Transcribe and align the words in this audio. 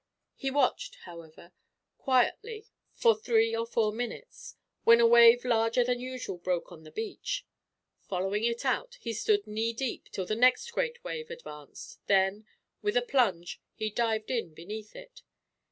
He 0.35 0.49
watched, 0.49 0.95
however, 1.05 1.51
quietly 1.99 2.65
for 2.95 3.15
three 3.15 3.55
or 3.55 3.67
four 3.67 3.91
minutes, 3.93 4.55
when 4.83 4.99
a 4.99 5.05
wave 5.05 5.45
larger 5.45 5.83
than 5.83 5.99
usual 5.99 6.39
broke 6.39 6.71
on 6.71 6.81
the 6.83 6.89
beach. 6.89 7.45
Following 8.09 8.43
it 8.43 8.65
out, 8.65 8.97
he 8.99 9.13
stood 9.13 9.45
knee 9.45 9.73
deep, 9.73 10.09
till 10.11 10.25
the 10.25 10.33
next 10.35 10.71
great 10.71 11.03
wave 11.03 11.29
advanced; 11.29 11.99
then, 12.07 12.47
with 12.81 12.97
a 12.97 13.03
plunge, 13.03 13.61
he 13.75 13.91
dived 13.91 14.31
in 14.31 14.55
beneath 14.55 14.95
it. 14.95 15.21